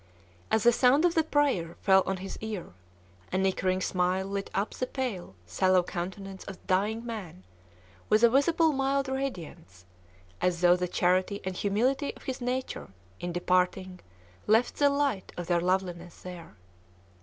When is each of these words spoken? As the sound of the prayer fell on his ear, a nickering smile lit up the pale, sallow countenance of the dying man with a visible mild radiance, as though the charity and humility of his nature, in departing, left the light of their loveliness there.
As 0.49 0.63
the 0.63 0.71
sound 0.73 1.05
of 1.05 1.13
the 1.13 1.21
prayer 1.23 1.75
fell 1.83 2.01
on 2.07 2.17
his 2.17 2.35
ear, 2.41 2.73
a 3.31 3.37
nickering 3.37 3.81
smile 3.81 4.25
lit 4.25 4.49
up 4.55 4.73
the 4.73 4.87
pale, 4.87 5.35
sallow 5.45 5.83
countenance 5.83 6.43
of 6.45 6.55
the 6.59 6.65
dying 6.65 7.05
man 7.05 7.43
with 8.09 8.23
a 8.23 8.29
visible 8.31 8.71
mild 8.71 9.07
radiance, 9.07 9.85
as 10.41 10.61
though 10.61 10.75
the 10.75 10.87
charity 10.87 11.39
and 11.43 11.55
humility 11.57 12.15
of 12.15 12.23
his 12.23 12.41
nature, 12.41 12.89
in 13.19 13.31
departing, 13.31 13.99
left 14.47 14.77
the 14.77 14.89
light 14.89 15.31
of 15.37 15.45
their 15.45 15.61
loveliness 15.61 16.23
there. 16.23 16.55